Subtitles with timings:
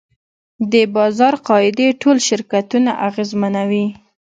[0.71, 3.87] د بازار قاعدې ټول شرکتونه اغېزمنوي.